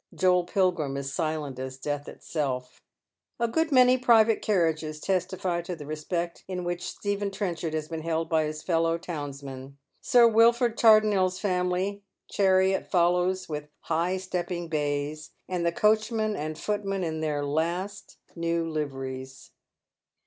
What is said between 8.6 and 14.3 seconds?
fellow townsmen. Sir Wilford Cardonnel's family chariot follows with high